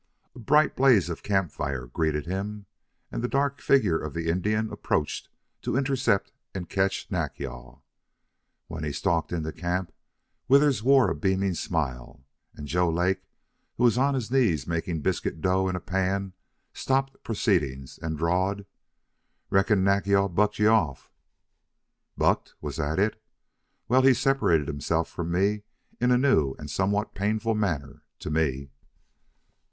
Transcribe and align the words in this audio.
A 0.33 0.39
bright 0.39 0.75
blaze 0.75 1.11
of 1.11 1.21
camp 1.21 1.51
fire 1.51 1.85
greeted 1.85 2.25
him, 2.25 2.65
and 3.11 3.21
the 3.21 3.27
dark 3.27 3.61
figure 3.61 3.99
of 3.99 4.15
the 4.15 4.29
Indian 4.29 4.71
approached 4.71 5.29
to 5.61 5.77
intercept 5.77 6.31
and 6.55 6.67
catch 6.67 7.11
Nack 7.11 7.37
yal. 7.37 7.85
When 8.65 8.83
he 8.83 8.93
stalked 8.93 9.31
into 9.31 9.51
camp 9.51 9.91
Withers 10.47 10.81
wore 10.81 11.11
a 11.11 11.15
beaming 11.15 11.53
smile, 11.53 12.25
and 12.55 12.67
Joe 12.67 12.89
Lake, 12.89 13.21
who 13.77 13.83
was 13.83 13.95
on 13.95 14.15
his 14.15 14.31
knees 14.31 14.65
making 14.65 15.01
biscuit 15.01 15.39
dough 15.39 15.67
in 15.67 15.75
a 15.75 15.79
pan, 15.79 16.33
stopped 16.73 17.21
proceedings 17.23 17.99
and 17.99 18.17
drawled: 18.17 18.65
"Reckon 19.51 19.83
Nack 19.83 20.07
yal 20.07 20.29
bucked 20.29 20.57
you 20.57 20.69
off." 20.69 21.11
"Bucked! 22.17 22.55
Was 22.59 22.77
that 22.77 22.97
it? 22.97 23.21
Well, 23.87 24.01
he 24.01 24.15
separated 24.15 24.67
himself 24.67 25.09
from 25.11 25.31
me 25.31 25.61
in 25.99 26.09
a 26.09 26.17
new 26.17 26.55
and 26.57 26.71
somewhat 26.71 27.13
painful 27.13 27.53
manner 27.53 28.01
to 28.17 28.31
me." 28.31 28.71